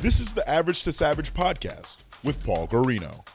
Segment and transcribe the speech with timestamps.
[0.00, 3.26] This is the Average to Savage podcast with Paul Garino.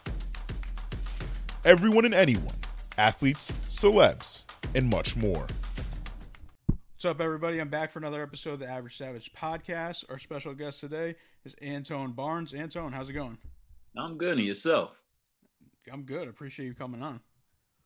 [1.65, 2.55] Everyone and anyone,
[2.97, 5.45] athletes, celebs, and much more.
[6.67, 7.59] What's up, everybody?
[7.59, 10.05] I'm back for another episode of the Average Savage podcast.
[10.09, 12.53] Our special guest today is Antone Barnes.
[12.53, 13.37] Antone, how's it going?
[13.97, 14.37] I'm good.
[14.37, 14.91] And yourself?
[15.91, 16.29] I'm good.
[16.29, 17.19] Appreciate you coming on.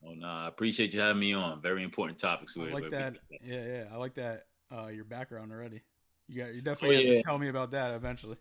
[0.02, 1.64] Well, nah, I appreciate you having me on.
[1.64, 2.54] Very important topics.
[2.55, 3.16] I with like that.
[3.44, 3.84] Yeah, yeah.
[3.91, 4.46] I like that.
[4.71, 5.82] Uh, your background already.
[6.28, 6.54] You got.
[6.54, 8.38] You definitely Oh, have to tell me about that eventually.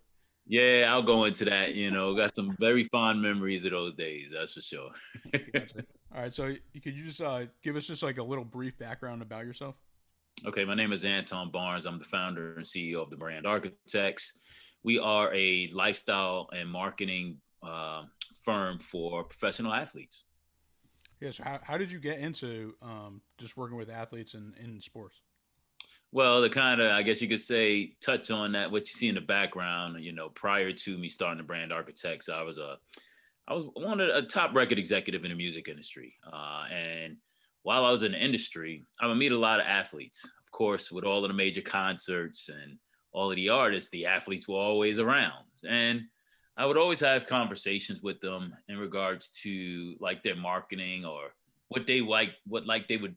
[0.49, 1.75] Yeah, I'll go into that.
[1.75, 4.29] You know, got some very fond memories of those days.
[4.33, 4.91] That's for sure.
[5.33, 5.85] Gotcha.
[6.15, 6.33] All right.
[6.33, 9.75] So, could you just uh, give us just like a little brief background about yourself?
[10.47, 11.87] Okay, my name is Antone Barnes.
[11.87, 14.39] I'm the founder and CEO of the Brand Architects.
[14.85, 18.05] We are a lifestyle and marketing uh,
[18.45, 20.25] firm for professional athletes.
[21.21, 21.31] Yeah.
[21.33, 25.23] So, how, how did you get into um, just working with athletes in, in sports?
[26.17, 29.11] Well, the kind of, I guess you could say, touch on that, what you see
[29.11, 32.79] in the background, you know, prior to me starting the brand architects, I was a,
[33.47, 36.15] I was one of a top record executive in the music industry.
[36.27, 37.19] Uh, and
[37.65, 40.25] while I was in the industry, I would meet a lot of athletes.
[40.25, 42.79] Of course, with all of the major concerts and
[43.13, 45.45] all of the artists, the athletes were always around.
[45.69, 46.01] And
[46.57, 51.35] I would always have conversations with them in regards to like their marketing or
[51.69, 53.17] what they like, what like they would,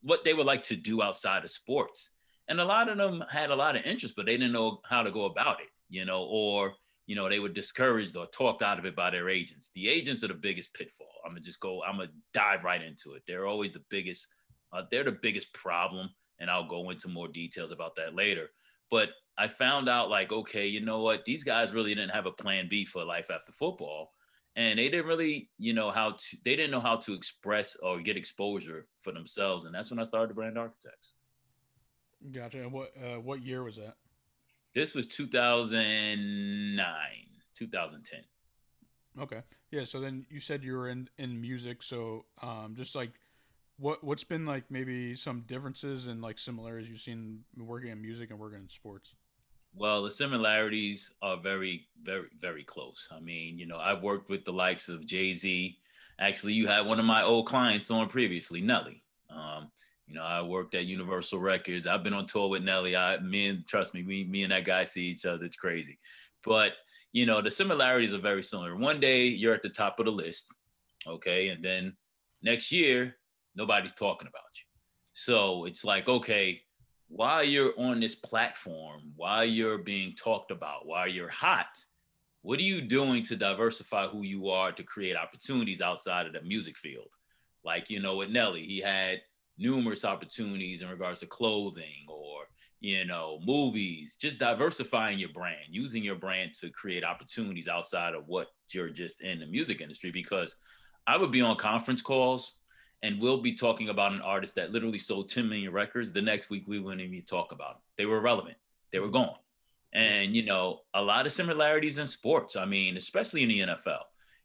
[0.00, 2.12] what they would like to do outside of sports.
[2.48, 5.02] And a lot of them had a lot of interest, but they didn't know how
[5.02, 6.74] to go about it, you know, or
[7.06, 9.70] you know, they were discouraged or talked out of it by their agents.
[9.74, 11.08] The agents are the biggest pitfall.
[11.24, 13.22] I'm gonna just go, I'm gonna dive right into it.
[13.26, 14.28] They're always the biggest,
[14.72, 16.10] uh, they're the biggest problem.
[16.38, 18.50] And I'll go into more details about that later.
[18.90, 21.24] But I found out like, okay, you know what?
[21.24, 24.12] These guys really didn't have a plan B for life after football.
[24.56, 28.00] And they didn't really, you know, how to, they didn't know how to express or
[28.00, 29.64] get exposure for themselves.
[29.64, 31.14] And that's when I started the brand architects.
[32.30, 32.58] Gotcha.
[32.58, 33.94] And what uh, what year was that?
[34.74, 36.86] This was 2009,
[37.54, 38.20] 2010.
[39.20, 39.42] Okay.
[39.70, 39.84] Yeah.
[39.84, 41.82] So then you said you were in in music.
[41.82, 43.10] So um, just like
[43.78, 48.30] what what's been like maybe some differences and like similarities you've seen working in music
[48.30, 49.14] and working in sports.
[49.74, 53.08] Well, the similarities are very, very, very close.
[53.10, 55.78] I mean, you know, I've worked with the likes of Jay Z.
[56.18, 59.02] Actually, you had one of my old clients on previously, Nelly.
[59.30, 59.70] Um,
[60.12, 61.86] you know, I worked at Universal Records.
[61.86, 62.94] I've been on tour with Nelly.
[62.94, 65.46] I, me and trust me, me, me and that guy see each other.
[65.46, 65.98] It's crazy,
[66.44, 66.72] but
[67.12, 68.76] you know, the similarities are very similar.
[68.76, 70.52] One day you're at the top of the list,
[71.06, 71.96] okay, and then
[72.42, 73.16] next year
[73.56, 74.64] nobody's talking about you.
[75.14, 76.60] So it's like, okay,
[77.08, 81.78] while you're on this platform, while you're being talked about, while you're hot,
[82.42, 86.42] what are you doing to diversify who you are to create opportunities outside of the
[86.42, 87.08] music field?
[87.64, 89.20] Like, you know, with Nelly, he had
[89.58, 92.44] numerous opportunities in regards to clothing or,
[92.80, 98.26] you know, movies, just diversifying your brand, using your brand to create opportunities outside of
[98.26, 100.10] what you're just in the music industry.
[100.10, 100.56] Because
[101.06, 102.54] I would be on conference calls
[103.02, 106.12] and we'll be talking about an artist that literally sold 10 million records.
[106.12, 107.82] The next week, we wouldn't even talk about them.
[107.98, 108.56] They were irrelevant.
[108.92, 109.34] They were gone.
[109.92, 112.56] And, you know, a lot of similarities in sports.
[112.56, 114.02] I mean, especially in the NFL,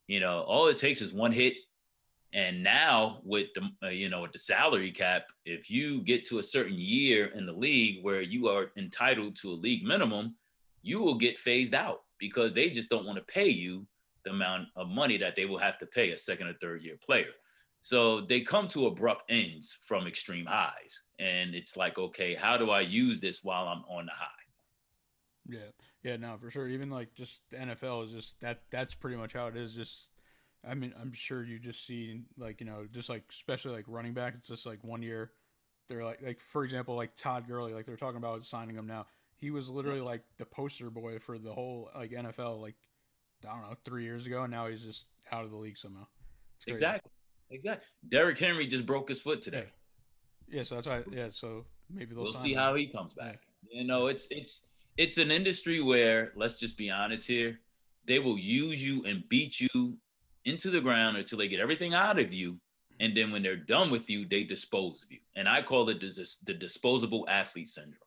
[0.07, 1.53] you know, all it takes is one hit.
[2.33, 6.39] And now with the, uh, you know, with the salary cap, if you get to
[6.39, 10.35] a certain year in the league where you are entitled to a league minimum,
[10.81, 13.87] you will get phased out because they just don't want to pay you
[14.25, 16.97] the amount of money that they will have to pay a second or third year
[17.03, 17.31] player.
[17.81, 21.03] So they come to abrupt ends from extreme highs.
[21.19, 24.27] And it's like, okay, how do I use this while I'm on the high?
[25.47, 25.71] Yeah.
[26.03, 26.17] Yeah.
[26.17, 26.67] No, for sure.
[26.67, 28.61] Even like just the NFL is just that.
[28.71, 29.73] That's pretty much how it is.
[29.73, 30.09] Just.
[30.69, 34.13] I mean, I'm sure you just see like you know, just like especially like running
[34.13, 34.33] back.
[34.35, 35.31] It's just like one year,
[35.87, 39.05] they're like like for example like Todd Gurley, like they're talking about signing him now.
[39.35, 42.75] He was literally like the poster boy for the whole like NFL like
[43.47, 46.07] I don't know three years ago, and now he's just out of the league somehow.
[46.65, 47.11] Exactly.
[47.49, 47.85] Exactly.
[48.09, 49.65] Derrick Henry just broke his foot today.
[50.49, 51.03] Yeah, so that's why.
[51.11, 52.59] Yeah, so maybe they'll We'll see him.
[52.59, 53.41] how he comes back.
[53.69, 54.67] You know, it's it's
[54.97, 57.59] it's an industry where let's just be honest here.
[58.05, 59.97] They will use you and beat you
[60.47, 62.57] into the ground until they get everything out of you.
[62.99, 65.19] And then when they're done with you, they dispose of you.
[65.35, 67.99] And I call it the, disposable athlete syndrome.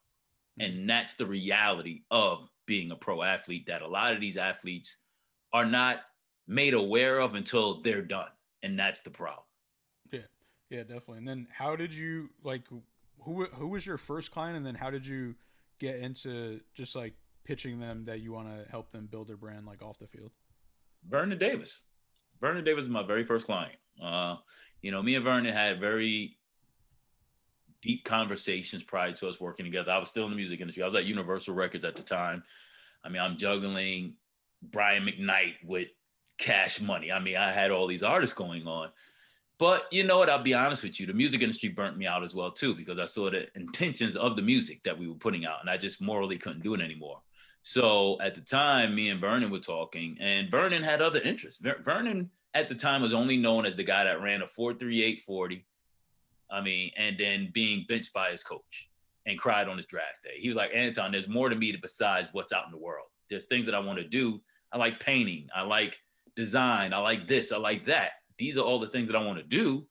[0.59, 0.63] Hmm.
[0.63, 4.97] And that's the reality of being a pro athlete that a lot of these athletes
[5.53, 6.01] are not
[6.47, 8.29] made aware of until they're done.
[8.63, 9.45] And that's the problem.
[10.11, 10.19] Yeah,
[10.69, 11.19] yeah, definitely.
[11.19, 12.63] And then how did you like?
[13.23, 15.35] Who who was your first client, and then how did you
[15.79, 19.65] get into just like pitching them that you want to help them build their brand
[19.65, 20.31] like off the field?
[21.07, 21.81] Vernon Davis.
[22.41, 23.77] Vernon Davis is my very first client.
[24.03, 24.35] Uh,
[24.81, 26.37] you know, me and Vernon had very
[27.81, 29.91] deep conversations prior to us working together.
[29.91, 30.83] I was still in the music industry.
[30.83, 32.43] I was at Universal Records at the time.
[33.03, 34.15] I mean, I'm juggling
[34.61, 35.89] Brian McKnight with
[36.37, 37.11] cash money.
[37.11, 38.89] I mean, I had all these artists going on.
[39.59, 40.29] But you know what?
[40.29, 41.05] I'll be honest with you.
[41.05, 44.35] The music industry burnt me out as well too, because I saw the intentions of
[44.35, 47.19] the music that we were putting out, and I just morally couldn't do it anymore.
[47.63, 51.61] So at the time, me and Vernon were talking, and Vernon had other interests.
[51.61, 55.65] Ver- Vernon at the time was only known as the guy that ran a 43840.
[56.49, 58.89] I mean, and then being benched by his coach
[59.25, 60.37] and cried on his draft day.
[60.37, 63.07] He was like, Antone, there's more to me besides what's out in the world.
[63.29, 64.41] There's things that I want to do.
[64.73, 65.47] I like painting.
[65.55, 65.97] I like
[66.35, 66.93] design.
[66.93, 67.51] I like this.
[67.51, 68.11] I like that.
[68.37, 69.85] These are all the things that I want to do,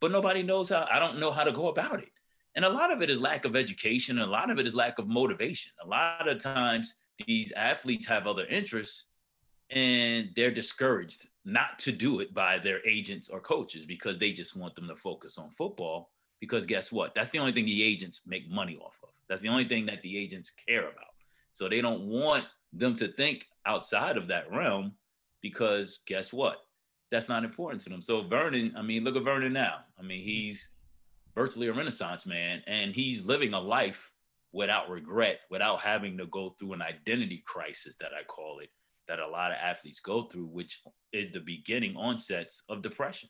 [0.00, 0.86] but nobody knows how.
[0.90, 2.10] I don't know how to go about it.
[2.54, 4.18] And a lot of it is lack of education.
[4.18, 5.72] A lot of it is lack of motivation.
[5.84, 6.94] A lot of times
[7.26, 9.04] these athletes have other interests
[9.70, 14.56] and they're discouraged not to do it by their agents or coaches because they just
[14.56, 16.10] want them to focus on football.
[16.40, 17.14] Because guess what?
[17.14, 19.10] That's the only thing the agents make money off of.
[19.28, 21.14] That's the only thing that the agents care about.
[21.52, 24.92] So they don't want them to think outside of that realm
[25.40, 26.58] because guess what?
[27.10, 28.02] That's not important to them.
[28.02, 29.78] So Vernon, I mean, look at Vernon now.
[29.98, 30.70] I mean, he's
[31.34, 34.10] virtually a renaissance man and he's living a life
[34.56, 38.70] without regret, without having to go through an identity crisis that I call it,
[39.06, 40.80] that a lot of athletes go through, which
[41.12, 43.28] is the beginning onsets of depression.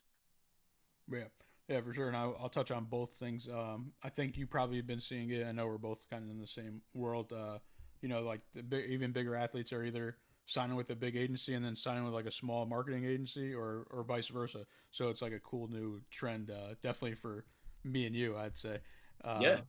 [1.10, 1.24] Yeah,
[1.68, 2.06] yeah, for sure.
[2.06, 3.48] And I'll, I'll touch on both things.
[3.48, 5.44] Um, I think you probably have been seeing it.
[5.44, 7.32] I know we're both kind of in the same world.
[7.32, 7.58] Uh,
[8.02, 11.54] you know, like the big, even bigger athletes are either signing with a big agency
[11.54, 14.64] and then signing with like a small marketing agency or or vice versa.
[14.92, 17.46] So it's like a cool new trend, uh, definitely for
[17.82, 18.78] me and you, I'd say.
[19.24, 19.60] Uh, yeah.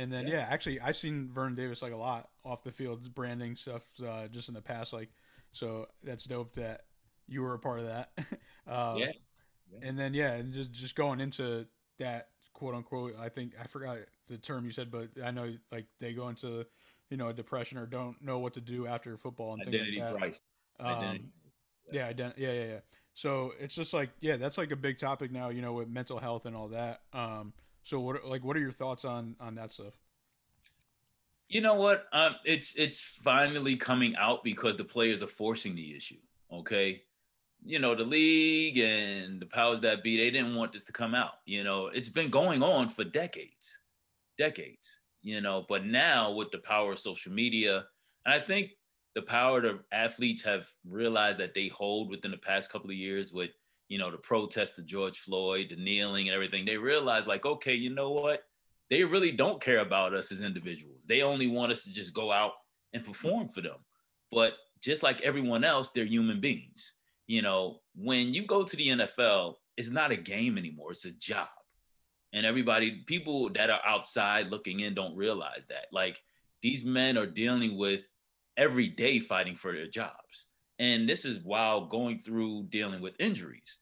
[0.00, 0.34] And then yeah.
[0.34, 0.46] yeah.
[0.48, 4.48] actually I've seen Vernon Davis like a lot off the field branding stuff uh, just
[4.48, 5.10] in the past, like
[5.52, 6.84] so that's dope that
[7.28, 8.10] you were a part of that.
[8.66, 9.10] um, yeah.
[9.70, 9.78] yeah.
[9.82, 11.66] And then yeah, and just just going into
[11.98, 15.84] that quote unquote, I think I forgot the term you said, but I know like
[16.00, 16.64] they go into
[17.10, 20.18] you know a depression or don't know what to do after football and identity things
[20.18, 20.40] like
[20.78, 20.86] that.
[20.86, 21.24] Um, identity.
[21.92, 22.80] Yeah, ident- yeah, yeah, yeah.
[23.12, 26.18] So it's just like yeah, that's like a big topic now, you know, with mental
[26.18, 27.02] health and all that.
[27.12, 27.52] Um,
[27.84, 29.94] so what like what are your thoughts on on that stuff?
[31.48, 32.06] You know what?
[32.12, 36.18] Um, it's it's finally coming out because the players are forcing the issue.
[36.52, 37.02] Okay,
[37.64, 41.14] you know the league and the powers that be they didn't want this to come
[41.14, 41.34] out.
[41.46, 43.78] You know it's been going on for decades,
[44.38, 45.00] decades.
[45.22, 47.84] You know, but now with the power of social media,
[48.24, 48.70] and I think
[49.14, 53.32] the power the athletes have realized that they hold within the past couple of years
[53.32, 53.50] with
[53.90, 57.74] you know, the protest of George Floyd, the kneeling and everything, they realized like, okay,
[57.74, 58.44] you know what?
[58.88, 61.04] They really don't care about us as individuals.
[61.08, 62.52] They only want us to just go out
[62.92, 63.78] and perform for them.
[64.30, 66.94] But just like everyone else, they're human beings.
[67.26, 71.10] You know, when you go to the NFL, it's not a game anymore, it's a
[71.10, 71.48] job.
[72.32, 75.86] And everybody, people that are outside looking in don't realize that.
[75.92, 76.22] Like
[76.62, 78.08] these men are dealing with
[78.56, 80.46] every day fighting for their jobs.
[80.80, 83.76] And this is while going through dealing with injuries.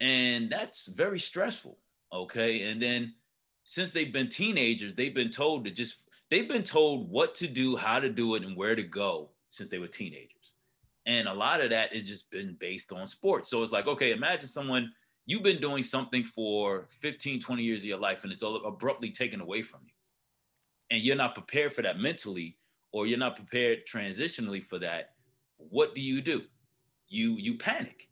[0.00, 1.78] And that's very stressful.
[2.12, 2.64] Okay.
[2.64, 3.14] And then
[3.64, 7.74] since they've been teenagers, they've been told to just, they've been told what to do,
[7.74, 10.52] how to do it, and where to go since they were teenagers.
[11.06, 13.48] And a lot of that has just been based on sports.
[13.48, 14.92] So it's like, okay, imagine someone,
[15.24, 19.10] you've been doing something for 15, 20 years of your life, and it's all abruptly
[19.10, 19.94] taken away from you.
[20.90, 22.58] And you're not prepared for that mentally,
[22.92, 25.14] or you're not prepared transitionally for that
[25.70, 26.42] what do you do?
[27.08, 28.08] You you panic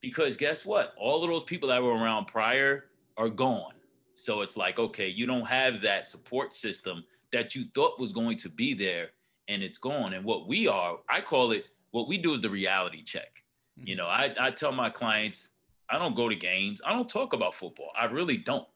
[0.00, 0.94] because guess what?
[0.98, 2.84] All of those people that were around prior
[3.16, 3.72] are gone.
[4.14, 8.38] So it's like, okay, you don't have that support system that you thought was going
[8.38, 9.10] to be there
[9.48, 10.14] and it's gone.
[10.14, 13.42] And what we are, I call it, what we do is the reality check.
[13.78, 13.88] Mm-hmm.
[13.88, 15.50] You know, I, I tell my clients,
[15.90, 16.80] I don't go to games.
[16.86, 17.90] I don't talk about football.
[17.98, 18.68] I really don't.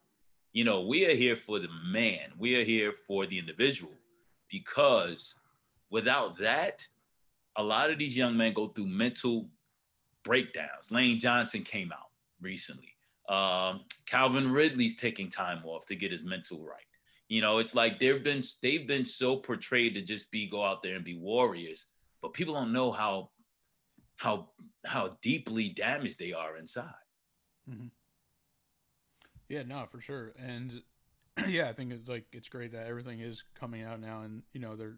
[0.51, 2.31] You know, we are here for the man.
[2.37, 3.93] We are here for the individual
[4.49, 5.35] because
[5.89, 6.87] without that,
[7.59, 9.49] a lot of these young men go through mental
[10.23, 10.91] breakdowns.
[10.91, 12.07] Lane Johnson came out
[12.41, 12.95] recently.
[13.27, 16.79] Um, Calvin Ridley's taking time off to get his mental right.
[17.27, 20.81] You know, it's like they've been they've been so portrayed to just be go out
[20.81, 21.85] there and be warriors,
[22.21, 23.29] but people don't know how
[24.15, 24.49] how
[24.85, 26.87] how deeply damaged they are inside.
[27.69, 27.87] Mm-hmm.
[29.49, 30.33] Yeah, no, for sure.
[30.39, 30.81] And
[31.47, 34.61] yeah, I think it's like it's great that everything is coming out now, and you
[34.61, 34.97] know they're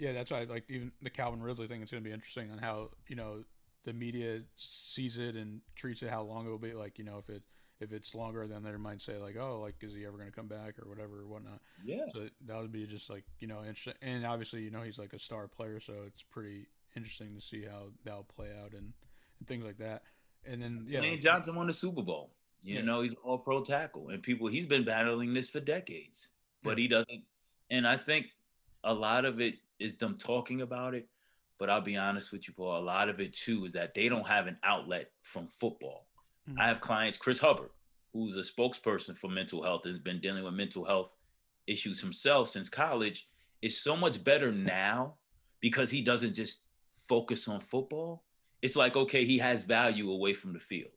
[0.00, 2.58] yeah, that's why like even the Calvin Ridley thing It's going to be interesting on
[2.58, 3.44] how you know
[3.84, 6.72] the media sees it and treats it, how long it will be.
[6.72, 7.42] Like you know if it
[7.80, 10.34] if it's longer, then they might say like, oh, like is he ever going to
[10.34, 11.60] come back or whatever or whatnot.
[11.84, 12.04] Yeah.
[12.12, 15.12] So that would be just like you know interesting, and obviously you know he's like
[15.12, 16.66] a star player, so it's pretty
[16.96, 18.92] interesting to see how that'll play out and,
[19.38, 20.02] and things like that.
[20.46, 22.30] And then yeah, Lane Johnson won the Super Bowl.
[22.62, 22.82] You yeah.
[22.82, 26.28] know he's all pro tackle, and people he's been battling this for decades,
[26.62, 26.82] but yeah.
[26.82, 27.22] he doesn't.
[27.70, 28.26] And I think
[28.84, 31.08] a lot of it is them talking about it,
[31.58, 32.80] But I'll be honest with you, Paul.
[32.80, 36.06] A lot of it too is that they don't have an outlet from football.
[36.48, 36.60] Mm-hmm.
[36.60, 37.70] I have clients, Chris Hubbard,
[38.14, 41.14] who's a spokesperson for mental health, has been dealing with mental health
[41.66, 43.28] issues himself since college,
[43.60, 45.14] is so much better now
[45.60, 46.64] because he doesn't just
[47.08, 48.24] focus on football.
[48.62, 50.92] It's like, okay, he has value away from the field.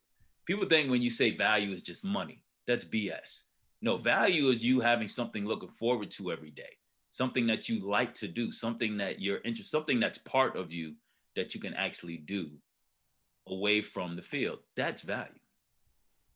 [0.46, 2.42] People think when you say value is just money.
[2.68, 3.44] That's BS.
[3.82, 6.78] No, value is you having something looking forward to every day,
[7.14, 10.96] something that you like to do, something that you're interested, something that's part of you
[11.36, 12.50] that you can actually do
[13.48, 14.58] away from the field.
[14.76, 15.40] That's value.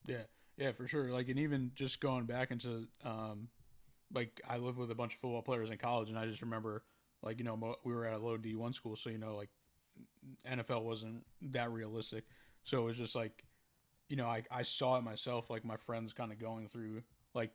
[0.05, 0.23] Yeah,
[0.55, 1.11] yeah, for sure.
[1.11, 3.49] Like, and even just going back into, um,
[4.13, 6.83] like, I lived with a bunch of football players in college, and I just remember,
[7.23, 9.49] like, you know, we were at a low D one school, so you know, like,
[10.47, 12.25] NFL wasn't that realistic.
[12.63, 13.43] So it was just like,
[14.09, 17.01] you know, I, I saw it myself, like my friends kind of going through,
[17.33, 17.51] like,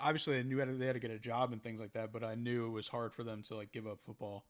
[0.00, 2.34] obviously I knew they had to get a job and things like that, but I
[2.34, 4.44] knew it was hard for them to like give up football,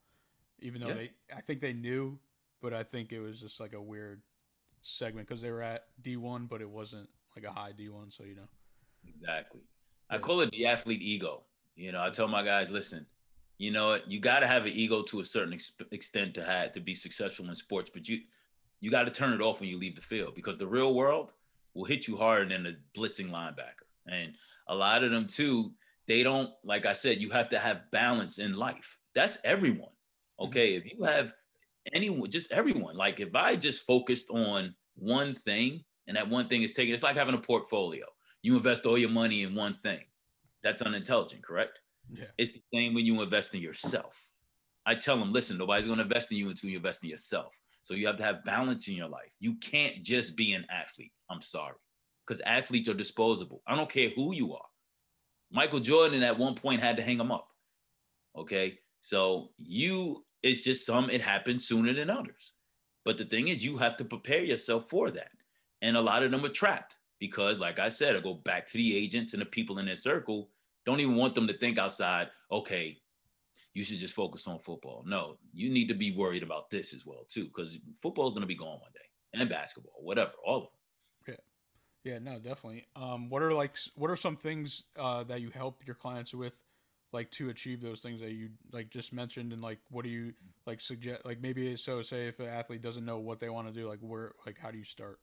[0.59, 0.93] even though yeah.
[0.93, 2.17] they, I think they knew,
[2.61, 4.21] but I think it was just like a weird
[4.81, 8.15] segment because they were at D1, but it wasn't like a high D1.
[8.15, 8.47] So, you know.
[9.07, 9.61] Exactly.
[10.09, 10.17] Yeah.
[10.17, 11.43] I call it the athlete ego.
[11.75, 13.05] You know, I tell my guys, listen,
[13.57, 14.09] you know what?
[14.09, 16.95] You got to have an ego to a certain ex- extent to have to be
[16.95, 18.21] successful in sports, but you
[18.81, 21.31] you got to turn it off when you leave the field because the real world
[21.73, 23.83] will hit you harder than a blitzing linebacker.
[24.11, 24.33] And
[24.67, 25.71] a lot of them too,
[26.07, 28.97] they don't like I said, you have to have balance in life.
[29.15, 29.89] That's everyone.
[30.39, 30.45] Mm-hmm.
[30.47, 30.87] Okay, mm-hmm.
[30.87, 31.33] if you have
[31.93, 32.95] anyone, just everyone.
[32.95, 37.03] Like if I just focused on one thing and that one thing is taken, it's
[37.03, 38.05] like having a portfolio.
[38.41, 40.01] You invest all your money in one thing.
[40.63, 41.79] That's unintelligent, correct?
[42.11, 42.25] Yeah.
[42.37, 44.27] It's the same when you invest in yourself.
[44.85, 47.57] I tell them, listen, nobody's going to invest in you until you invest in yourself.
[47.83, 49.31] So you have to have balance in your life.
[49.39, 51.11] You can't just be an athlete.
[51.29, 51.75] I'm sorry.
[52.29, 53.63] Because athletes are disposable.
[53.65, 54.65] I don't care who you are.
[55.51, 57.47] Michael Jordan at one point had to hang him up.
[58.37, 58.77] Okay.
[59.01, 62.53] So you, it's just some, it happens sooner than others.
[63.03, 65.31] But the thing is, you have to prepare yourself for that.
[65.81, 68.73] And a lot of them are trapped because, like I said, I go back to
[68.73, 70.49] the agents and the people in their circle
[70.85, 72.97] don't even want them to think outside, okay,
[73.73, 75.03] you should just focus on football.
[75.07, 78.41] No, you need to be worried about this as well, too, because football is going
[78.41, 78.99] to be gone one day
[79.33, 80.71] and basketball, whatever, all of them.
[82.03, 82.19] Yeah.
[82.19, 82.87] No, definitely.
[82.95, 86.59] Um, what are like, what are some things uh, that you help your clients with,
[87.11, 90.33] like to achieve those things that you like just mentioned, and like, what do you
[90.65, 91.25] like suggest?
[91.25, 93.99] Like maybe so, say if an athlete doesn't know what they want to do, like
[93.99, 95.19] where, like how do you start?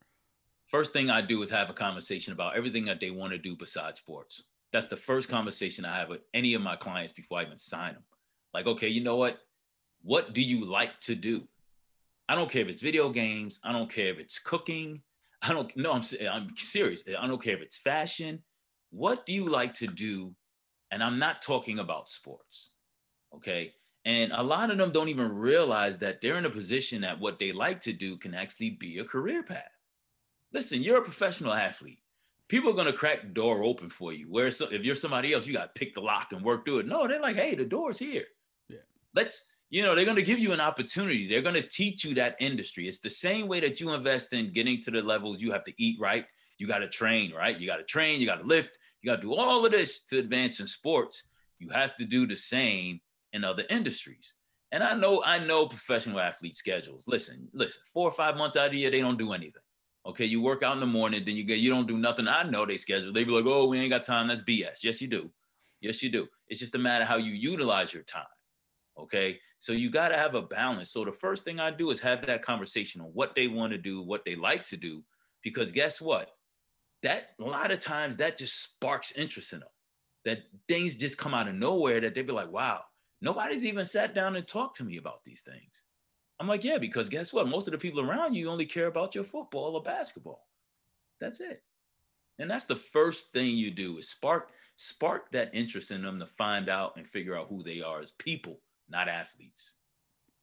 [0.69, 3.57] First thing I do is have a conversation about everything that they want to do
[3.57, 4.43] besides sports.
[4.73, 7.95] That's the first conversation I have with any of my clients before I even sign
[7.95, 8.03] them.
[8.53, 9.39] Like, okay, you know what?
[10.03, 11.47] What do you like to do?
[12.29, 13.61] I don't care if it's video games.
[13.63, 15.03] I don't care if it's cooking.
[15.43, 15.93] I don't know.
[15.93, 17.05] I'm I'm serious.
[17.07, 18.43] I don't care if it's fashion.
[18.91, 20.35] What do you like to do?
[20.91, 22.71] And I'm not talking about sports.
[23.35, 23.73] Okay.
[24.05, 27.39] And a lot of them don't even realize that they're in a position that what
[27.39, 29.65] they like to do can actually be a career path.
[30.53, 31.99] Listen, you're a professional athlete
[32.49, 34.27] people are going to crack the door open for you.
[34.31, 36.81] Where so, if you're somebody else, you got to pick the lock and work through
[36.81, 36.87] it.
[36.87, 38.25] No, they're like, hey, the door's here.
[38.69, 38.79] Yeah.
[39.15, 41.29] Let's, you know, they're going to give you an opportunity.
[41.29, 42.87] They're going to teach you that industry.
[42.89, 45.73] It's the same way that you invest in getting to the levels you have to
[45.77, 46.25] eat right.
[46.59, 47.59] You got to train, right?
[47.59, 50.03] You got to train, you got to lift, you got to do all of this
[50.07, 51.25] to advance in sports.
[51.59, 53.01] You have to do the same
[53.33, 54.35] in other industries.
[54.73, 57.07] And I know, I know professional athlete schedules.
[57.07, 59.63] Listen, listen, four or five months out of the year, they don't do anything.
[60.07, 62.29] Okay, you work out in the morning, then you get you don't do nothing.
[62.29, 63.13] I know they schedule.
[63.13, 64.29] They be like, oh, we ain't got time.
[64.29, 64.85] That's BS.
[64.85, 65.31] Yes, you do.
[65.81, 66.29] Yes, you do.
[66.49, 68.25] It's just a matter how you utilize your time.
[68.99, 69.39] Okay.
[69.59, 70.91] So you got to have a balance.
[70.91, 73.79] So the first thing I do is have that conversation on what they want to
[73.79, 75.03] do, what they like to do,
[75.43, 76.31] because guess what?
[77.03, 79.69] That a lot of times that just sparks interest in them.
[80.25, 82.81] That things just come out of nowhere that they'd be like, wow,
[83.21, 85.85] nobody's even sat down and talked to me about these things.
[86.41, 87.49] I'm like, yeah, because guess what?
[87.49, 90.47] Most of the people around you only care about your football or basketball.
[91.21, 91.63] That's it.
[92.39, 96.27] And that's the first thing you do is spark spark that interest in them to
[96.27, 99.75] find out and figure out who they are as people, not athletes.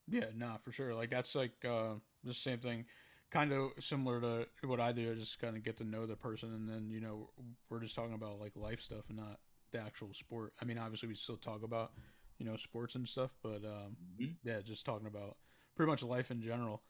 [0.07, 0.93] Yeah, nah, for sure.
[0.93, 2.85] Like that's like uh the same thing,
[3.31, 5.11] kind of similar to what I do.
[5.11, 7.29] I just kind of get to know the person, and then you know
[7.69, 9.39] we're just talking about like life stuff and not
[9.71, 10.53] the actual sport.
[10.61, 11.91] I mean, obviously we still talk about
[12.37, 14.31] you know sports and stuff, but um, mm-hmm.
[14.43, 15.37] yeah, just talking about
[15.75, 16.81] pretty much life in general.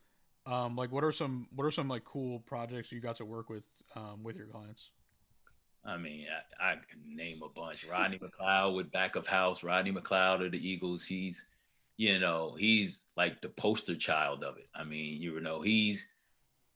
[0.46, 3.50] Um, like what are some what are some like cool projects you got to work
[3.50, 3.64] with
[3.96, 4.92] um, with your clients?
[5.86, 6.28] I mean,
[6.60, 7.86] I, I can name a bunch.
[7.86, 9.64] Rodney McLeod with back of house.
[9.64, 11.04] Rodney McLeod of the Eagles.
[11.04, 11.44] He's,
[11.98, 14.70] you know, he's like the poster child of it.
[14.74, 16.08] I mean, you know, he's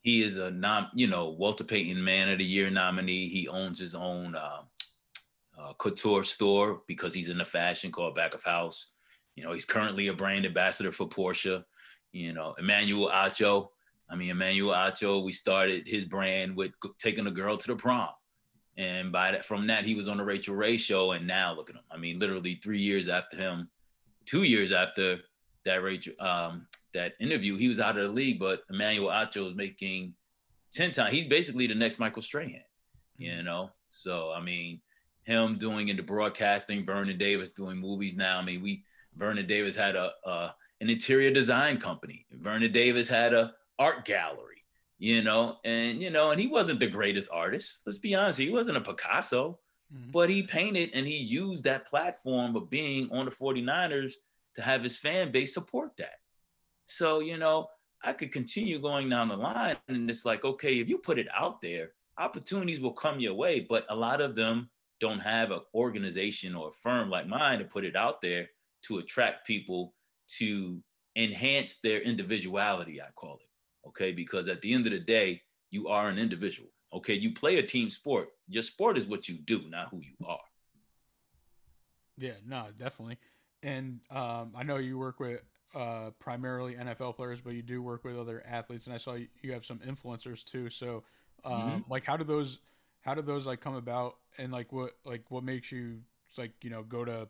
[0.02, 3.30] he is a non, you know, Walter Payton Man of the Year nominee.
[3.30, 4.62] He owns his own uh,
[5.60, 8.88] uh, couture store because he's in the fashion called Back of House.
[9.36, 11.64] You know, he's currently a brand ambassador for Porsche
[12.12, 13.70] You know, Emmanuel Acho.
[14.10, 15.24] I mean, Emmanuel Acho.
[15.24, 18.10] We started his brand with taking a girl to the prom,
[18.78, 21.70] and by that, from that, he was on the Rachael Ray show, and now look
[21.70, 21.82] at him.
[21.92, 23.70] I mean, literally three years after him,
[24.26, 25.20] two years after
[25.66, 28.40] that Rachel um, that interview, he was out of the league.
[28.40, 30.14] But Emmanuel Acho is making
[30.74, 31.12] ten times.
[31.12, 32.62] He's basically the next Michael Strahan.
[33.18, 33.46] You mm-hmm.
[33.46, 34.80] know, so I mean,
[35.24, 38.38] him doing into broadcasting, Vernon Davis doing movies now.
[38.38, 38.84] I mean, we
[39.16, 42.28] Vernon Davis had a, a an interior design company.
[42.32, 44.57] Vernon Davis had a art gallery,
[45.00, 47.80] you know, and you know, and he wasn't the greatest artist.
[47.86, 49.60] Let's be honest, he wasn't a Picasso,
[49.94, 50.12] mm-hmm.
[50.12, 54.14] but he painted and he used that platform of being on the 49ers
[54.56, 56.16] to have his fan base support that.
[56.88, 57.68] So, you know,
[58.04, 61.28] I could continue going down the line and it's like, okay, if you put it
[61.36, 65.60] out there, opportunities will come your way, but a lot of them don't have an
[65.76, 68.50] organization or a firm like mine to put it out there
[68.84, 69.94] to attract people
[70.38, 70.82] to
[71.16, 73.47] enhance their individuality, I call it.
[73.88, 74.12] Okay.
[74.12, 76.70] Because at the end of the day, you are an individual.
[76.94, 77.14] Okay.
[77.14, 78.30] You play a team sport.
[78.48, 80.40] Your sport is what you do, not who you are.
[82.18, 83.18] Yeah, no, definitely.
[83.64, 85.42] And um, I know you work with
[85.76, 89.28] uh, primarily NFL players, but you do work with other athletes, and I saw you,
[89.42, 90.70] you have some influencers too.
[90.70, 91.04] So,
[91.46, 91.92] um, mm-hmm.
[91.92, 92.60] like, how do those,
[93.02, 96.00] how do those like come about, and like what, like what makes you
[96.38, 97.28] like you know go to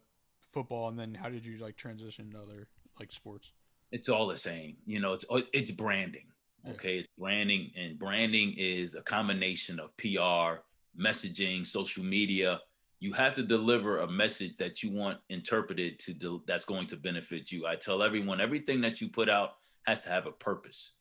[0.54, 2.68] football, and then how did you like transition to other
[3.00, 3.52] like sports?
[3.92, 5.14] It's all the same, you know.
[5.14, 6.26] It's oh, it's branding.
[6.70, 10.62] Okay, it's branding, and branding is a combination of PR,
[11.00, 12.60] messaging, social media.
[13.00, 16.98] You have to deliver a message that you want interpreted to do, that's going to
[16.98, 17.66] benefit you.
[17.68, 19.52] I tell everyone everything that you put out
[19.86, 20.94] has to have a purpose.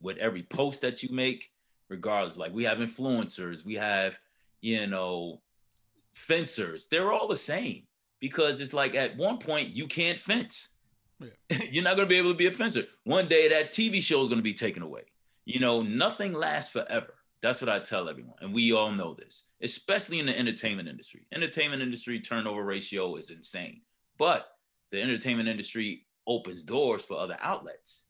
[0.00, 1.50] With every post that you make,
[1.88, 4.18] regardless, like we have influencers, we have
[4.60, 5.40] you know
[6.14, 6.86] fencers.
[6.90, 7.84] They're all the same
[8.20, 10.70] because it's like at one point you can't fence.
[11.50, 11.58] Yeah.
[11.70, 12.84] You're not going to be able to be fencer.
[13.04, 15.02] One day that TV show is going to be taken away.
[15.44, 17.14] You know, nothing lasts forever.
[17.42, 18.36] That's what I tell everyone.
[18.40, 21.26] And we all know this, especially in the entertainment industry.
[21.34, 23.82] Entertainment industry turnover ratio is insane.
[24.18, 24.46] But
[24.90, 28.06] the entertainment industry opens doors for other outlets.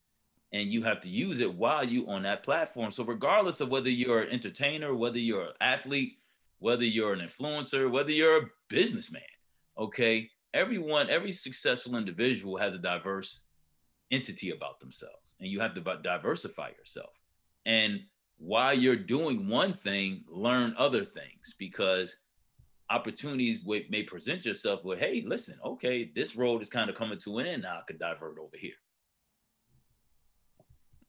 [0.52, 2.92] And you have to use it while you're on that platform.
[2.92, 6.18] So regardless of whether you're an entertainer, whether you're an athlete,
[6.60, 9.22] whether you're an influencer, whether you're a businessman,
[9.76, 13.42] okay everyone every successful individual has a diverse
[14.10, 17.10] entity about themselves and you have to diversify yourself.
[17.66, 18.00] And
[18.38, 22.16] while you're doing one thing learn other things because
[22.90, 27.38] opportunities may present yourself with hey listen okay this road is kind of coming to
[27.38, 28.74] an end now i could divert over here.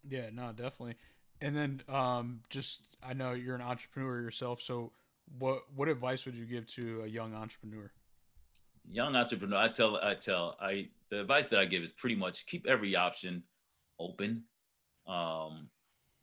[0.07, 0.95] Yeah no definitely.
[1.41, 4.93] And then um just i know you're an entrepreneur yourself so
[5.39, 7.91] what what advice would you give to a young entrepreneur
[8.89, 12.45] young entrepreneur, I tell, I tell, I the advice that I give is pretty much
[12.45, 13.43] keep every option
[13.99, 14.43] open.
[15.07, 15.69] Um,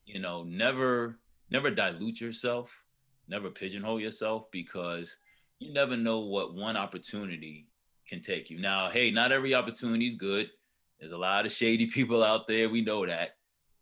[0.05, 1.18] you know, never,
[1.51, 2.85] never dilute yourself,
[3.29, 5.16] never pigeonhole yourself because
[5.59, 7.68] you never know what one opportunity
[8.09, 8.61] can take you.
[8.61, 10.51] Now, hey, not every opportunity is good.
[10.98, 12.68] There's a lot of shady people out there.
[12.68, 13.37] We know that,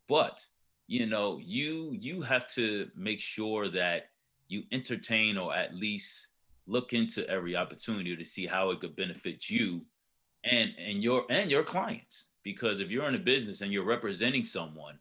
[0.07, 0.45] but
[0.87, 4.09] you know, you you have to make sure that
[4.47, 6.27] you entertain or at least
[6.71, 9.81] look into every opportunity to see how it could benefit you
[10.43, 12.25] and and your and your clients.
[12.43, 14.97] Because if you're in a business and you're representing someone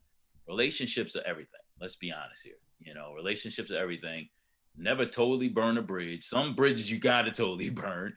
[0.48, 1.60] relationships are everything.
[1.80, 2.60] Let's be honest here.
[2.80, 4.28] You know relationships are everything.
[4.76, 6.26] Never totally burn a bridge.
[6.26, 8.14] Some bridges you got to totally burn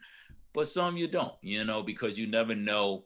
[0.54, 3.06] but some you don't you know because you never know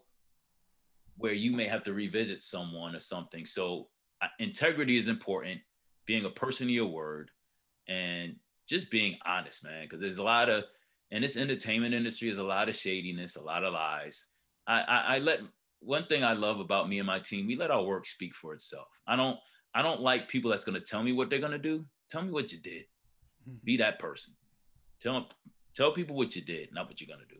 [1.17, 3.45] where you may have to revisit someone or something.
[3.45, 3.87] So
[4.21, 5.59] uh, integrity is important
[6.05, 7.31] being a person of your word
[7.87, 8.35] and
[8.67, 10.63] just being honest, man, because there's a lot of
[11.11, 14.25] in this entertainment industry, there's a lot of shadiness, a lot of lies.
[14.67, 15.39] I, I, I let
[15.79, 18.53] one thing I love about me and my team, we let our work speak for
[18.53, 18.87] itself.
[19.07, 19.37] I don't
[19.73, 21.85] I don't like people that's gonna tell me what they're gonna do.
[22.09, 22.83] Tell me what you did.
[23.47, 23.57] Mm-hmm.
[23.63, 24.33] Be that person.
[25.01, 25.29] Tell
[25.75, 27.39] tell people what you did, not what you're gonna do.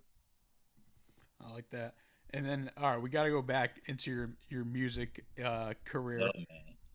[1.42, 1.96] I like that.
[2.34, 6.30] And then, all right, we got to go back into your your music uh, career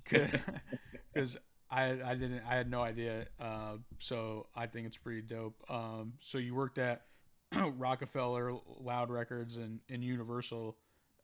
[0.04, 1.38] because
[1.72, 3.26] I I didn't I had no idea.
[3.40, 5.56] Uh, so I think it's pretty dope.
[5.70, 7.06] Um, so you worked at
[7.56, 10.76] Roc-A-Fella, Loud Records, and, and Universal.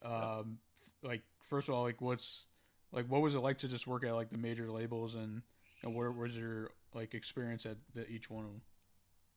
[0.03, 0.59] Um,
[1.03, 2.47] like first of all, like what's
[2.93, 5.43] like what was it like to just work at like the major labels and,
[5.83, 8.63] and what was your like experience at the, each one of them?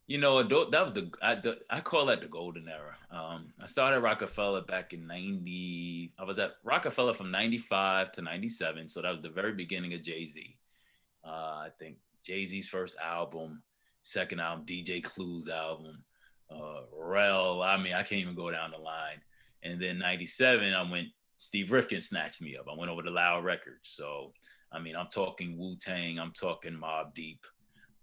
[0.08, 2.96] You know, that was the I, the I, call that the golden era.
[3.12, 6.14] Um, I started Roc-A-Fella back in '90.
[6.18, 10.02] I was at Roc-A-Fella from '95 to '97, so that was the very beginning of
[10.02, 10.58] Jay Z.
[11.26, 13.62] Uh, I think Jay Z's first album,
[14.04, 16.04] second album, DJ Clue's album,
[16.50, 17.62] uh, Rel.
[17.62, 19.22] I mean, I can't even go down the line.
[19.64, 21.08] And then '97, I went
[21.42, 22.68] Steve Rifkind snatched me up.
[22.72, 23.90] I went over to Loud Records.
[23.96, 24.32] So,
[24.72, 27.44] I mean, I'm talking Wu Tang, I'm talking Mobb Deep,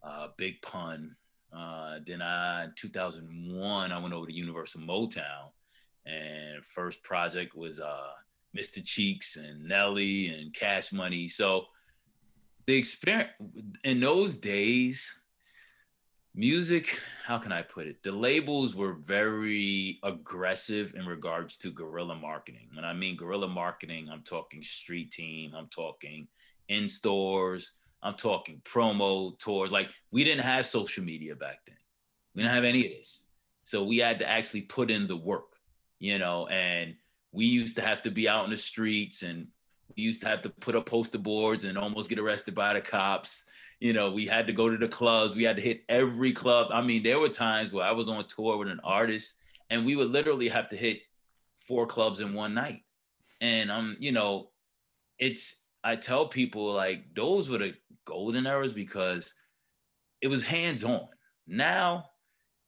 [0.02, 1.14] uh, Big Pun.
[1.57, 5.52] Uh, then I, in 2001, I went over to Universal Motown,
[6.04, 8.09] and first project was uh,
[8.57, 8.85] Mr.
[8.85, 11.28] Cheeks and Nelly and Cash Money.
[11.28, 11.66] So,
[12.68, 13.31] the experience
[13.83, 15.11] in those days,
[16.35, 18.02] music how can i put it?
[18.02, 22.68] The labels were very aggressive in regards to guerrilla marketing.
[22.74, 26.28] When i mean guerrilla marketing i'm talking street team i'm talking
[26.68, 29.72] in stores i'm talking promo tours.
[29.72, 31.76] Like we didn't have social media back then.
[32.35, 33.24] We didn't have any of this.
[33.64, 35.57] So we had to actually put in the work
[36.00, 36.94] you know and
[37.33, 39.48] we used to have to be out in the streets and
[39.96, 42.81] we used to have to put up poster boards and almost get arrested by the
[42.81, 43.44] cops
[43.81, 45.37] you know, we had to go to the clubs.
[45.37, 46.68] We had to hit every club.
[46.72, 49.38] I mean, there were times where I was on tour with an artist
[49.70, 51.01] and we would literally have to hit
[51.66, 52.83] four clubs in one night.
[53.40, 54.51] And um, you know,
[55.18, 57.74] it's I tell people like those were the
[58.05, 59.33] golden eras because
[60.20, 61.07] it was hands on.
[61.46, 62.07] Now,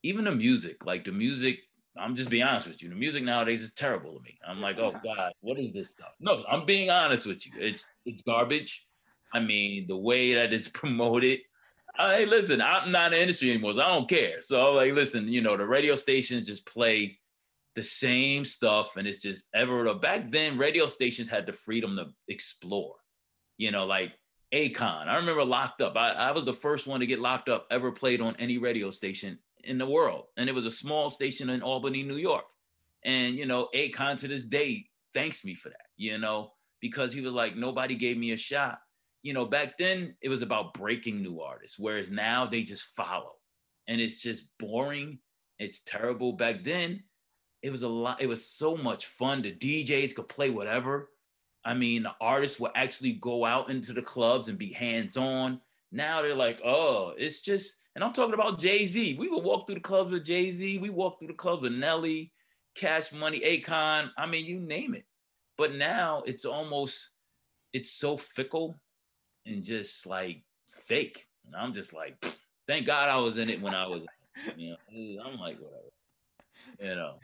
[0.04, 1.58] even the music, like the music,
[2.00, 2.88] I'm just being honest with you.
[2.88, 4.38] The music nowadays is terrible to me.
[4.46, 6.14] I'm like, oh God, what is this stuff?
[6.18, 7.52] No, I'm being honest with you.
[7.58, 8.86] It's it's garbage.
[9.32, 11.40] I mean, the way that it's promoted.
[11.96, 14.40] Hey, listen, I'm not in the industry anymore, so I don't care.
[14.40, 17.18] So like, listen, you know, the radio stations just play
[17.74, 19.92] the same stuff, and it's just ever.
[19.94, 22.94] Back then, radio stations had the freedom to explore.
[23.58, 24.12] You know, like
[24.54, 25.06] Akon.
[25.06, 25.96] I remember Locked Up.
[25.96, 28.90] I, I was the first one to get locked up ever played on any radio
[28.90, 32.44] station in the world, and it was a small station in Albany, New York.
[33.04, 35.86] And you know, Akon to this day thanks me for that.
[35.96, 38.78] You know, because he was like, nobody gave me a shot
[39.22, 43.34] you know, back then it was about breaking new artists, whereas now they just follow.
[43.86, 45.18] And it's just boring.
[45.58, 46.32] It's terrible.
[46.32, 47.04] Back then,
[47.62, 49.42] it was a lot, it was so much fun.
[49.42, 51.10] The DJs could play whatever.
[51.64, 55.60] I mean, the artists would actually go out into the clubs and be hands-on.
[55.92, 59.16] Now they're like, oh, it's just, and I'm talking about Jay-Z.
[59.18, 62.32] We would walk through the clubs with Jay-Z, we walk through the clubs with Nelly,
[62.74, 64.08] Cash Money, Akon.
[64.16, 65.04] I mean, you name it.
[65.58, 67.10] But now it's almost,
[67.74, 68.80] it's so fickle
[69.44, 70.42] and just like
[70.86, 71.26] fake.
[71.44, 72.24] And I'm just like,
[72.66, 74.00] thank God I was in it when I was,
[74.56, 75.92] you know, I'm like, whatever,
[76.80, 77.16] you know.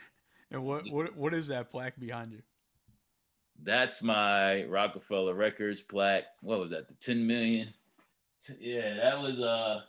[0.51, 2.43] And what what what is that plaque behind you?
[3.63, 6.25] That's my Roc-A-Fella Records plaque.
[6.43, 6.87] What was that?
[6.87, 7.73] The 10 million.
[8.61, 9.81] Yeah, that was uh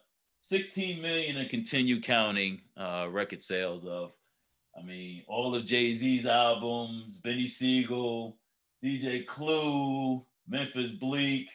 [0.48, 4.12] 16 million and continue counting uh record sales of.
[4.78, 8.38] I mean, all of Jay Z's albums, Beanie Sigel,
[8.84, 11.48] DJ Clue, Memphis Bleek.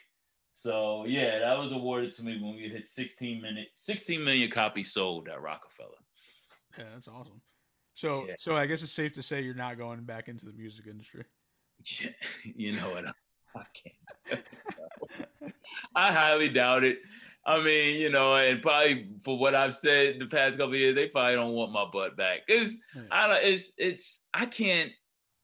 [0.52, 4.92] so yeah, that was awarded to me when we hit 16 minute, 16 million copies
[4.92, 5.90] sold at Roc-A-Fella.
[6.76, 7.40] Yeah, that's awesome.
[7.94, 8.34] So yeah.
[8.38, 11.24] so I guess it's safe to say you're not going back into the music industry.
[12.00, 12.10] Yeah,
[12.56, 13.04] you know what?
[13.56, 14.44] I can't.
[15.94, 16.98] I highly doubt it.
[17.44, 21.08] I mean, you know, and probably for what I've said the past couple years, they
[21.08, 22.40] probably don't want my butt back.
[22.46, 23.02] It's yeah.
[23.10, 24.92] I don't it's it's I can't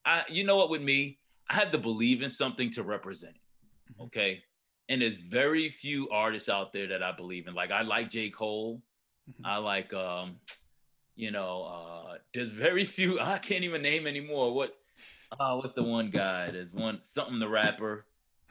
[0.04, 1.18] I you know what with me,
[1.50, 3.92] I have to believe in something to represent it.
[3.92, 4.02] Mm-hmm.
[4.04, 4.42] Okay
[4.88, 7.54] and there's very few artists out there that I believe in.
[7.54, 8.30] Like I like J.
[8.30, 8.82] Cole.
[9.30, 9.46] Mm-hmm.
[9.46, 10.36] I like um,
[11.16, 14.54] you know, uh there's very few I can't even name anymore.
[14.54, 14.74] What
[15.38, 16.50] uh what's the one guy?
[16.50, 18.06] There's one something the rapper.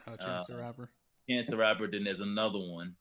[0.06, 0.90] Oh, Chance uh, the Rapper.
[1.28, 2.94] Chance the Rapper, then there's another one.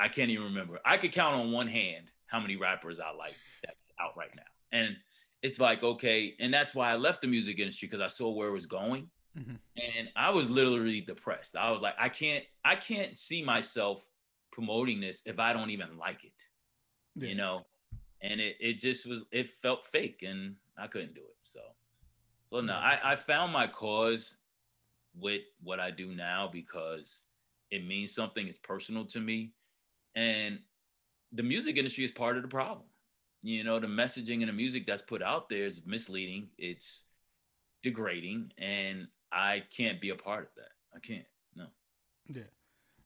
[0.00, 0.80] I can't even remember.
[0.84, 3.34] I could count on one hand how many rappers I like
[3.64, 4.42] that's out right now.
[4.72, 4.96] And
[5.42, 8.48] it's like, okay, and that's why I left the music industry because I saw where
[8.48, 9.08] it was going.
[9.38, 9.54] Mm-hmm.
[9.76, 11.54] And I was literally depressed.
[11.56, 14.02] I was like, I can't, I can't see myself
[14.50, 16.32] promoting this if I don't even like it.
[17.14, 17.28] Yeah.
[17.28, 17.66] You know?
[18.22, 21.36] And it it just was it felt fake and I couldn't do it.
[21.44, 21.60] So
[22.52, 24.36] so no, I, I found my cause
[25.18, 27.20] with what I do now because
[27.70, 29.52] it means something, it's personal to me.
[30.20, 30.58] And
[31.32, 32.84] the music industry is part of the problem.
[33.42, 36.48] You know, the messaging and the music that's put out there is misleading.
[36.58, 37.02] It's
[37.82, 40.72] degrading and I can't be a part of that.
[40.94, 41.24] I can't.
[41.56, 41.66] No.
[42.28, 42.42] Yeah,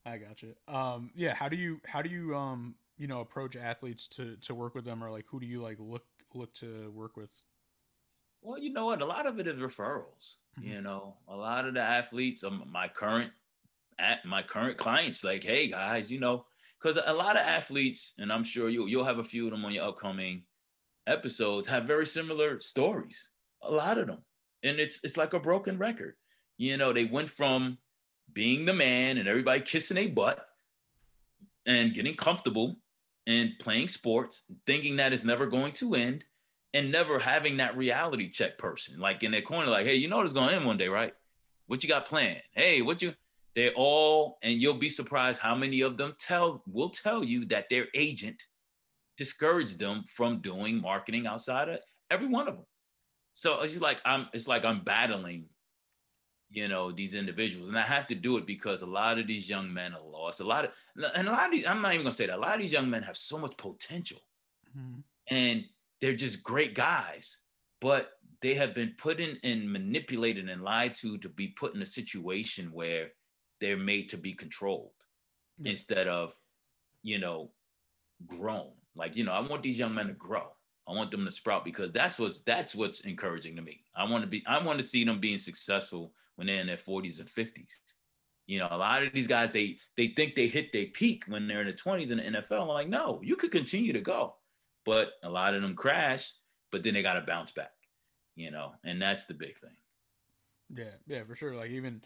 [0.04, 0.54] I got you.
[0.66, 1.34] Um, yeah.
[1.34, 4.84] How do you how do you um you know approach athletes to to work with
[4.84, 7.30] them or like who do you like look look to work with?
[8.42, 9.02] Well, you know what?
[9.02, 10.34] A lot of it is referrals.
[10.58, 10.68] Mm-hmm.
[10.68, 13.30] You know, a lot of the athletes, um, my current
[14.00, 16.44] at my current clients, like, hey guys, you know,
[16.84, 19.64] because a lot of athletes, and I'm sure you you'll have a few of them
[19.64, 20.44] on your upcoming
[21.06, 23.30] episodes, have very similar stories.
[23.62, 24.18] A lot of them
[24.64, 26.16] and it's it's like a broken record.
[26.58, 27.78] You know, they went from
[28.32, 30.44] being the man and everybody kissing a butt
[31.66, 32.76] and getting comfortable
[33.26, 36.24] and playing sports, thinking that it's never going to end.
[36.74, 40.20] and never having that reality check person, like in their corner, like, hey, you know
[40.22, 41.14] it's going to end one day, right?
[41.66, 42.42] What you got planned?
[42.52, 43.14] Hey, what you?
[43.54, 47.68] They all, and you'll be surprised how many of them tell will tell you that
[47.70, 48.42] their agent
[49.16, 51.78] discouraged them from doing marketing outside of
[52.10, 52.66] every one of them.
[53.32, 55.46] So it's like I'm, it's like I'm battling,
[56.50, 59.48] you know, these individuals, and I have to do it because a lot of these
[59.48, 60.40] young men are lost.
[60.40, 60.70] A lot of,
[61.14, 62.36] and a lot of these, I'm not even gonna say that.
[62.36, 64.20] A lot of these young men have so much potential,
[64.76, 65.00] mm-hmm.
[65.34, 65.64] and
[66.00, 67.38] they're just great guys,
[67.80, 68.10] but
[68.42, 71.86] they have been put in and manipulated and lied to to be put in a
[71.86, 73.10] situation where
[73.60, 74.90] they're made to be controlled
[75.64, 76.34] instead of,
[77.02, 77.50] you know,
[78.26, 78.72] grown.
[78.96, 80.46] Like, you know, I want these young men to grow.
[80.86, 83.84] I want them to sprout because that's what's that's what's encouraging to me.
[83.96, 86.76] I want to be I want to see them being successful when they're in their
[86.76, 87.68] 40s and 50s.
[88.46, 91.48] You know, a lot of these guys they they think they hit their peak when
[91.48, 92.62] they're in their 20s in the NFL.
[92.62, 94.34] I'm like, no, you could continue to go
[94.84, 96.32] but a lot of them crash,
[96.70, 97.72] but then they got to bounce back,
[98.36, 99.76] you know, and that's the big thing.
[100.74, 101.54] Yeah, yeah, for sure.
[101.54, 102.02] Like even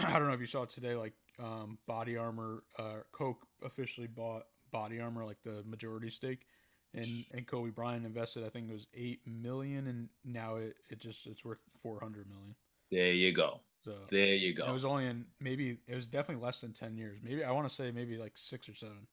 [0.06, 4.44] I don't know if you saw today, like um, Body Armor, uh, Coke officially bought
[4.70, 6.46] Body Armor like the majority stake,
[6.94, 10.98] and and Kobe Bryant invested I think it was eight million, and now it, it
[11.00, 12.54] just it's worth four hundred million.
[12.90, 13.60] There you go.
[13.84, 14.66] So there you go.
[14.66, 17.18] It was only in maybe it was definitely less than ten years.
[17.22, 19.06] Maybe I want to say maybe like six or seven.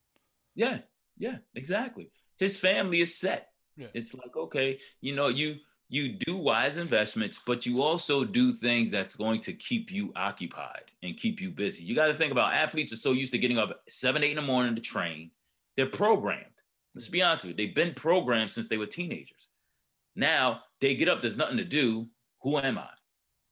[0.56, 0.80] Yeah,
[1.17, 3.50] yeah, exactly his family is set.
[3.76, 3.88] Yeah.
[3.93, 5.58] It's like, okay, you know, you
[5.89, 10.84] you do wise investments, but you also do things that's going to keep you occupied
[11.04, 11.84] and keep you busy.
[11.84, 14.36] You got to think about athletes are so used to getting up seven, eight in
[14.36, 15.32] the morning to train.
[15.76, 16.45] They're programmed.
[16.93, 17.65] Let's be honest with you.
[17.65, 19.50] They've been programmed since they were teenagers.
[20.15, 22.08] Now they get up, there's nothing to do.
[22.41, 22.89] Who am I?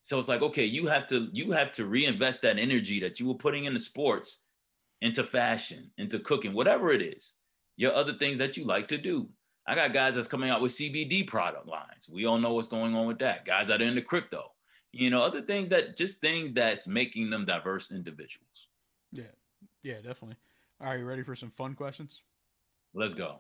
[0.04, 3.28] So it's like, okay, you have to you have to reinvest that energy that you
[3.28, 4.43] were putting into sports,
[5.02, 7.34] into fashion, into cooking, whatever it is
[7.78, 9.28] your other things that you like to do.
[9.67, 12.08] I got guys that's coming out with CBD product lines.
[12.10, 13.45] We all know what's going on with that.
[13.45, 14.51] Guys that are into crypto,
[14.91, 18.67] you know, other things that just things that's making them diverse individuals.
[19.12, 19.23] Yeah,
[19.84, 20.36] yeah, definitely.
[20.82, 22.21] All right, you ready for some fun questions?
[22.93, 23.39] Let's go.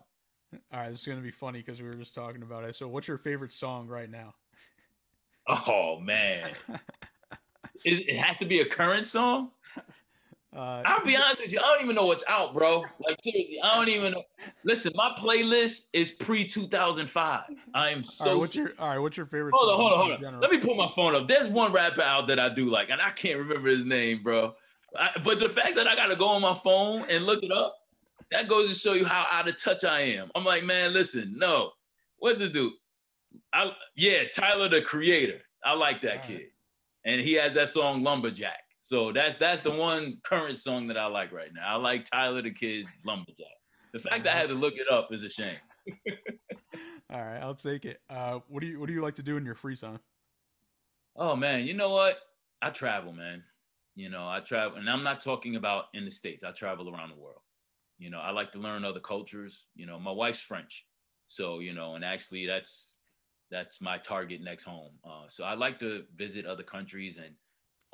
[0.73, 2.75] All right, this is gonna be funny because we were just talking about it.
[2.75, 4.33] So, what's your favorite song right now?
[5.47, 6.53] Oh man,
[7.83, 9.51] it has to be a current song.
[10.55, 12.85] Uh, I'll be honest with you, I don't even know what's out, bro.
[13.05, 14.23] Like seriously, I don't even know.
[14.63, 17.43] Listen, my playlist is pre 2005.
[17.73, 18.23] I am so.
[18.23, 19.53] All right, what's your All right, what's your favorite?
[19.53, 20.39] Hold on, hold on, hold on.
[20.39, 21.27] Let me pull my phone up.
[21.27, 24.53] There's one rapper out that I do like, and I can't remember his name, bro.
[24.97, 27.51] I, but the fact that I got to go on my phone and look it
[27.51, 27.75] up,
[28.31, 30.31] that goes to show you how out of touch I am.
[30.35, 31.71] I'm like, man, listen, no,
[32.19, 32.71] what's this dude?
[33.53, 35.41] I yeah, Tyler the Creator.
[35.65, 36.49] I like that All kid, right.
[37.03, 38.59] and he has that song Lumberjack.
[38.85, 41.67] So that's that's the one current song that I like right now.
[41.67, 43.47] I like Tyler the Kid Lumberjack.
[43.93, 45.57] The fact that I had to look it up is a shame.
[47.09, 47.99] All right, I'll take it.
[48.11, 49.97] Uh, what do you what do you like to do in your free time?
[51.15, 52.19] Oh man, you know what?
[52.61, 53.43] I travel, man.
[53.95, 56.43] You know, I travel, and I'm not talking about in the states.
[56.43, 57.41] I travel around the world.
[57.97, 59.65] You know, I like to learn other cultures.
[59.73, 60.85] You know, my wife's French,
[61.27, 62.91] so you know, and actually that's
[63.49, 64.91] that's my target next home.
[65.03, 67.33] Uh, so I like to visit other countries and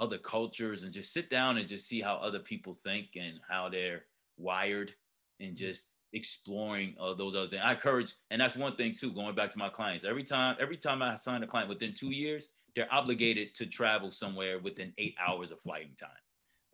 [0.02, 3.70] other cultures and just sit down and just see how other people think and how
[3.70, 4.02] they're
[4.38, 4.94] wired
[5.40, 5.58] and mm-hmm.
[5.58, 7.62] just exploring uh, those other things.
[7.64, 9.12] I encourage, and that's one thing too.
[9.14, 12.10] Going back to my clients, every time, every time I sign a client within two
[12.10, 16.10] years, they're obligated to travel somewhere within eight hours of flighting time.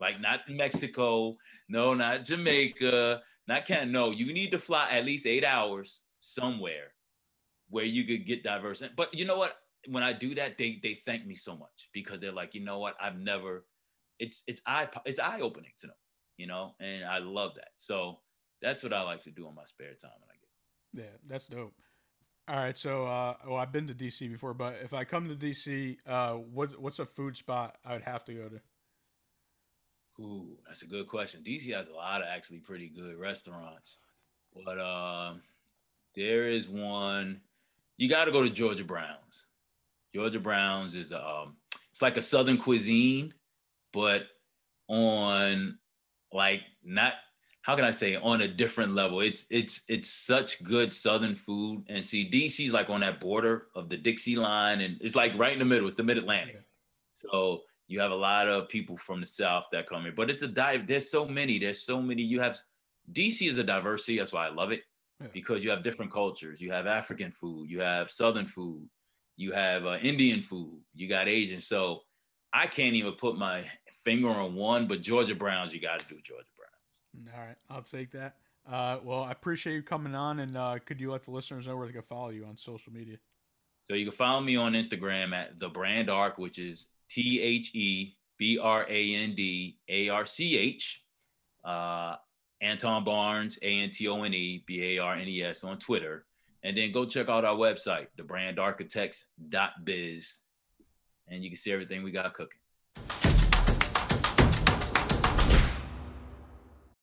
[0.00, 1.36] Like not Mexico,
[1.68, 3.90] no, not Jamaica, not Canada.
[3.90, 6.92] No, you need to fly at least eight hours somewhere
[7.68, 8.82] where you could get diverse.
[8.96, 9.56] But you know what?
[9.86, 12.78] When I do that, they they thank me so much because they're like, you know
[12.78, 13.64] what, I've never.
[14.18, 15.96] It's it's eye it's eye opening to them,
[16.36, 17.70] you know, and I love that.
[17.76, 18.18] So
[18.60, 21.04] that's what I like to do in my spare time when I get.
[21.04, 21.74] Yeah, that's dope.
[22.48, 25.34] All right, so uh, well, I've been to DC before, but if I come to
[25.34, 28.60] DC, uh, what what's a food spot I would have to go to?
[30.20, 31.42] Ooh, that's a good question.
[31.46, 33.98] DC has a lot of actually pretty good restaurants,
[34.64, 35.42] but um,
[36.16, 37.42] there is one.
[37.98, 39.44] You got to go to Georgia Brown's.
[40.14, 41.56] Georgia Browns is um
[41.92, 43.34] it's like a southern cuisine,
[43.92, 44.22] but
[44.88, 45.78] on
[46.32, 47.14] like not
[47.62, 49.20] how can I say on a different level.
[49.20, 51.84] It's it's it's such good southern food.
[51.88, 55.52] And see, DC's like on that border of the Dixie line, and it's like right
[55.52, 55.86] in the middle.
[55.86, 56.62] It's the mid Atlantic.
[57.14, 60.12] So you have a lot of people from the south that come here.
[60.16, 60.86] But it's a dive.
[60.86, 61.58] There's so many.
[61.58, 62.22] There's so many.
[62.22, 62.56] You have
[63.12, 64.18] DC is a diversity.
[64.18, 64.82] That's why I love it.
[65.20, 65.26] Yeah.
[65.32, 66.60] Because you have different cultures.
[66.60, 67.68] You have African food.
[67.68, 68.88] You have Southern food
[69.38, 71.60] you have uh, Indian food, you got Asian.
[71.60, 72.00] So
[72.52, 73.64] I can't even put my
[74.04, 77.32] finger on one, but Georgia Browns, you got to do Georgia Browns.
[77.34, 78.36] All right, I'll take that.
[78.70, 81.76] Uh, well, I appreciate you coming on, and uh, could you let the listeners know
[81.76, 83.16] where they can follow you on social media?
[83.84, 87.74] So you can follow me on Instagram at the Brand Arc, which is T H
[87.74, 91.04] E B R A N D A R C H.
[91.64, 92.16] Uh,
[92.60, 95.78] Antone Barnes, A N T O N E B A R N E S on
[95.78, 96.26] Twitter.
[96.64, 100.34] And then go check out our website, thebrandarchitects.biz,
[101.28, 102.57] and you can see everything we got cooking.